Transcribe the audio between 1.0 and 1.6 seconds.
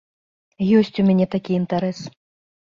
у мяне такі